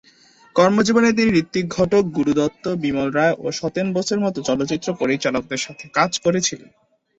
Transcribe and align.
কর্মজীবনে 0.55 1.09
তিনি 1.13 1.29
ঋত্বিক 1.33 1.65
ঘটক, 1.77 2.03
গুরু 2.11 2.31
দত্ত, 2.33 2.63
বিমল 2.81 3.09
রায় 3.11 3.33
এবং 3.33 3.51
সত্যেন 3.51 3.87
বোসের 3.93 4.19
মতো 4.19 4.39
চলচ্চিত্র 4.41 4.87
পরিচালকদের 4.93 5.63
সাথে 5.65 5.85
কাজ 5.93 6.11
করেছিলেন। 6.19 6.69